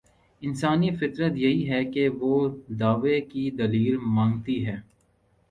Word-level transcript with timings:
انسانی 0.41 0.89
فطرت 0.91 1.33
یہی 1.35 1.69
ہے 1.69 1.83
کہ 1.85 2.07
وہ 2.11 2.33
دعوے 2.79 3.19
کی 3.21 3.49
دلیل 3.51 3.97
مانگتی 4.07 4.65
ہے۔ 4.65 4.75